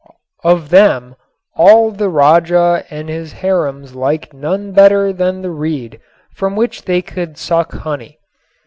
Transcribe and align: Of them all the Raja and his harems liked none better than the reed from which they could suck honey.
Of 0.43 0.71
them 0.71 1.15
all 1.55 1.91
the 1.91 2.09
Raja 2.09 2.85
and 2.89 3.07
his 3.07 3.33
harems 3.33 3.93
liked 3.93 4.33
none 4.33 4.71
better 4.71 5.13
than 5.13 5.43
the 5.43 5.51
reed 5.51 5.99
from 6.33 6.55
which 6.55 6.85
they 6.85 7.03
could 7.03 7.37
suck 7.37 7.71
honey. 7.73 8.17